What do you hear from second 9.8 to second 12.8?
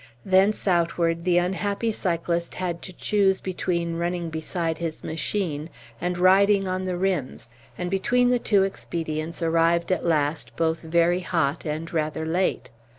at last both very hot and rather late.